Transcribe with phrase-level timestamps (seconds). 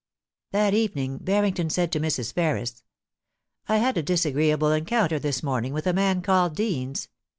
[0.49, 2.33] That evening Barrington said to Mrs.
[2.33, 2.81] Ferris:
[3.25, 7.07] * I had a dis agreeable encounter this morning with a man called Deans.